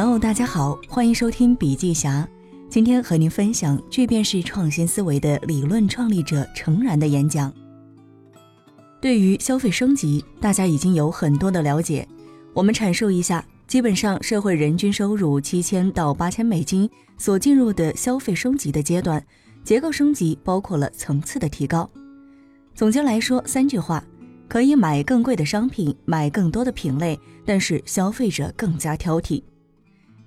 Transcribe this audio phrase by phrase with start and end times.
[0.00, 2.24] Hello，大家好，欢迎收听笔记侠。
[2.70, 7.52] 今天和您分享巨变式创新思维的理论创立者程然的演讲。
[9.00, 12.06] 对于消费升级，大家已经有很多的了解。
[12.54, 19.20] 我们阐述一下，基本上社会人均收入七千到八千美金所进入的消费升级的阶段，
[19.64, 21.90] 结构升级包括了层次的提高。
[22.72, 24.04] 总结来说，三句话：
[24.46, 29.42] 可以买更贵的商品，买更多的品类，但是消费者更加挑剔。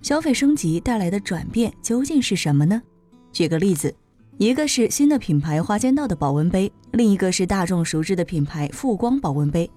[0.02, 2.82] 消费升级带来的转变究竟是什么呢？
[3.32, 3.94] 举个例子。
[4.38, 9.70] 一个是新的品牌花间道的保温杯，另一个是大众熟知的品牌富光保温杯。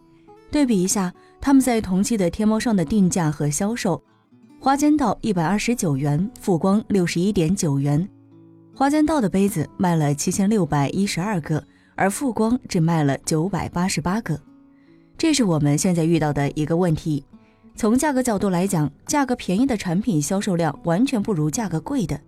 [0.50, 4.02] 对比一下，他们在同期的天猫上的定价和销售：
[4.58, 8.08] 花间道一百二十九元，富光六十一点九元。
[8.74, 11.62] 花间道的杯子卖了七千六百一十二个，
[11.94, 14.40] 而富光只卖了九百八十八个。
[15.18, 17.22] 这是我们现在遇到的一个问题。
[17.76, 22.20] 从价格角度来讲，价格便宜的产品销售量完全不如价格贵的。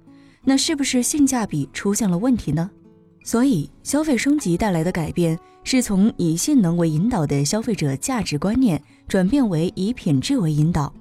[0.42, 2.70] 那是不是性价比出现了问题呢？
[3.24, 10.92] 所以消费升级带来的改变是从以性能为引导的消费者价值观念转变为以品质为引导。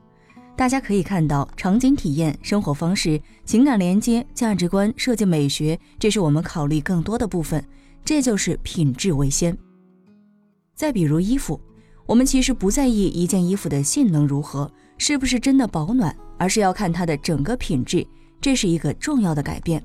[0.55, 7.63] 大家可以看到，场景体验、生活方式、情感连接、价值观、设计美学，这是我们考虑更多的部分。
[8.03, 9.57] 这就是品质为先。
[10.73, 11.59] 再比如衣服，
[12.05, 18.05] 我们其实不在意一件衣服的性能如何，是不是真的保暖，而是要看它的整个品质。
[18.39, 19.83] 这是一个重要的改变，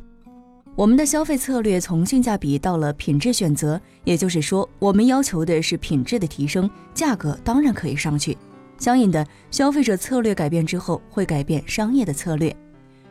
[0.76, 8.36] 我们的消费策略从性价比到了品质选择，也就是说，我们要求的是品质的提升，价格当然可以上去。
[8.76, 12.54] 相应的，消费者策略改变之后，会改变商业的策略，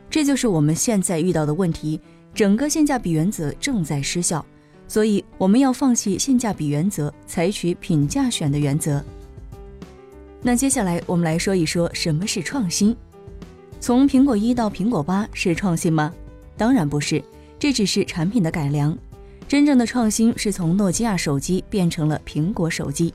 [0.09, 1.99] 这就是我们现在遇到的问题。
[2.31, 4.45] 整个性价比原则正在失效，
[4.89, 9.01] 所以我们要放弃性价比原则，采取品价选的原则。
[10.41, 12.95] 那接下来我们来说一说什么是创新。
[13.79, 16.11] 从苹果一到苹果八是创新吗？
[16.57, 17.23] 当然不是，
[17.59, 18.97] 这只是产品的改良。
[19.47, 23.13] 真正的创新是从诺基亚手机变成了苹果手机。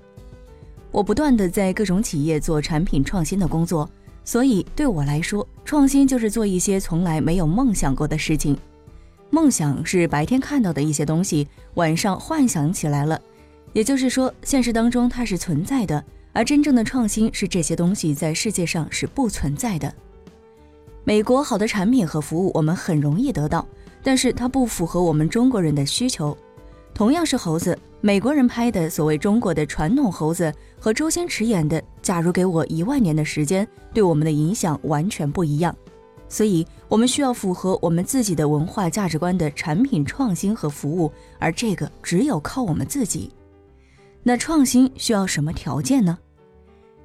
[0.90, 3.88] 我不断的在各种企业做产品创新的工作，
[4.24, 8.56] 所以对我来说，创新就是做一些从来没有梦想过的事情。
[9.34, 13.20] 梦想是白天看到的一些东西，晚上幻想起来了，
[13.72, 16.02] 也就是说，现实当中它是存在的，
[16.32, 19.92] 而真正的创新是这些东西在世界上是不存在的。
[21.02, 23.66] 美国好的产品和服务我们很容易得到，
[24.04, 26.38] 但是它不符合我们中国人的需求。
[26.94, 35.74] 同样是猴子，美国人拍的所谓中国的传统猴子和周星驰演的《假如给我一万年的时间》对我们的影响完全不一样。
[36.28, 43.30] 所以，我们需要符合我们自己的文化价值观的产品创新和服务，而这个只有靠我们自己。
[44.22, 46.18] 那创新需要什么条件呢？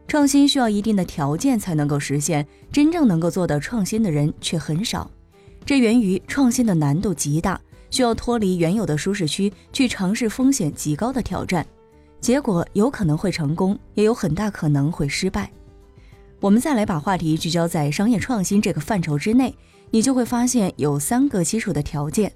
[0.08, 5.10] 创新需要一定的条件才能够实现，真正能够做到创新的人却很少。
[5.66, 11.64] 这源于创新的难度极大，需要脱离原有的舒适区，去尝试风险极高的挑战，
[12.20, 15.52] 结果有可能会成功，也有很大可能会失败。
[16.40, 19.54] 我们再来把话题聚焦在商业创新这个范畴之内，
[19.92, 22.32] 你就会发现有三个基础的条件。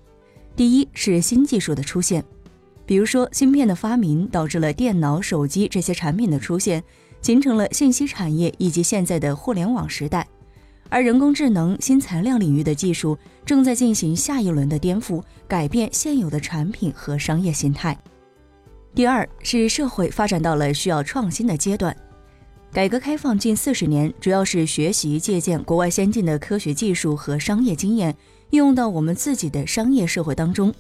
[0.56, 2.24] 第一是新技术的出现，
[2.86, 6.84] 比如说芯片的发明导致了电脑、手机这些产品的出现。
[7.22, 10.28] 形成了信息产业以及现在的互联网时代，
[10.90, 17.98] 而人工智能、新材料领域的技术正在进行下一轮的颠覆，改变现有的产品和商业形态。
[18.94, 21.96] 第二是社会发展到了需要创新的阶段，
[22.74, 28.10] 改革开放近四十年，主要是学习借鉴国外先进的科学技术和商业经验，
[28.50, 30.74] 应用到我们自己的商业社会当中。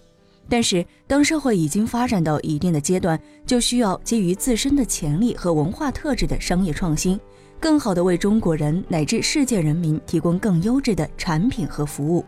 [0.49, 7.19] 但是，当社会已经发展到一定的阶段，就需要基于自身的潜力和文化特质的商业创新，
[7.59, 12.25] 更好地为中国人乃至世界人民提供更优质的产品和服务。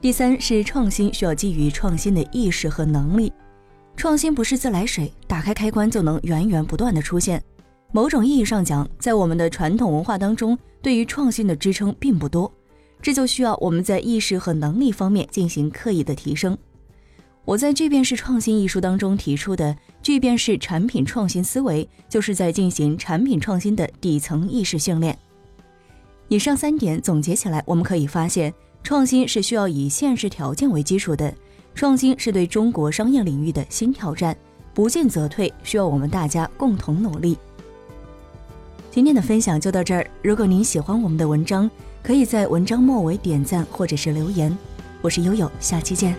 [0.00, 3.32] 第三是创新需要基于创新的意识和能力，
[3.96, 7.40] 创新不是自来水，打开开关就能源源不断的出现。
[7.92, 12.52] 某种意义上讲，在我们的传统文化当中，对于创新的支撑并不多，
[13.00, 16.56] 这就需要我们在意识和能力方面进行刻意的提升。
[17.44, 25.16] 我在巨变式创新一书当中提出的巨变式产品创新思维，就是在进行产品创新的底层意识训练。
[26.28, 28.52] 以上三点总结起来，我们可以发现，
[28.82, 31.32] 创新是需要以现实条件为基础的，
[31.72, 34.36] 创新是对中国商业领域的新挑战，
[34.74, 37.38] 不进则退，需要我们大家共同努力。
[38.96, 41.70] 今天的分享就到这儿，如果您喜欢我们的文章，
[42.02, 44.56] 可以在文章末尾点赞或者是留言。
[45.02, 46.16] 我是悠悠，下期见。